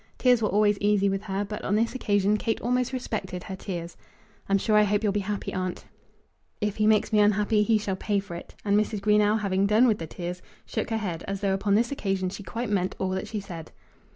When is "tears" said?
0.17-0.41, 3.55-3.95, 10.07-10.41